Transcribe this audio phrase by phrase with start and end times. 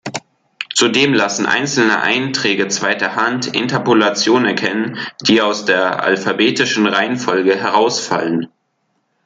[0.73, 8.47] Zudem lassen einzelne Einträge zweiter Hand Interpolationen erkennen, die aus der alphabetischen Reihenfolge herausfallen.